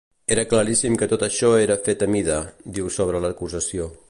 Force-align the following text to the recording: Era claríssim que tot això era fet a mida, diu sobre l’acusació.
Era 0.35 0.45
claríssim 0.53 0.95
que 1.01 1.09
tot 1.11 1.25
això 1.27 1.53
era 1.67 1.77
fet 1.89 2.07
a 2.09 2.11
mida, 2.17 2.41
diu 2.79 2.93
sobre 3.01 3.27
l’acusació. 3.27 3.93